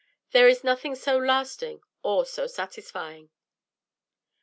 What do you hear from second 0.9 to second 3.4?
so lasting or so satisfying.